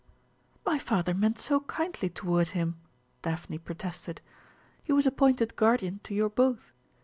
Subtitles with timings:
[0.65, 2.75] "My father meant so kindly toward him,"
[3.21, 4.19] Daphne protested.
[4.83, 6.73] "He was appointed guardian to you both.